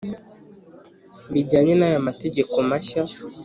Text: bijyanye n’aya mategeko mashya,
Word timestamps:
bijyanye 1.33 1.73
n’aya 1.75 2.05
mategeko 2.07 2.53
mashya, 2.69 3.01